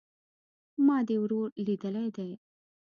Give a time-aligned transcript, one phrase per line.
[0.85, 2.29] ما دي ورور ليدلى دئ